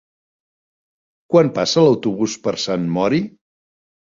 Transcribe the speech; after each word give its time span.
Quan 1.35 1.51
passa 1.59 1.83
l'autobús 1.89 2.39
per 2.49 2.55
Sant 2.67 2.89
Mori? 2.97 3.21